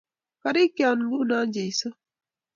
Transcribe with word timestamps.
Karikyion, 0.41 0.99
nguno, 1.05 1.37
jesu 1.53 1.89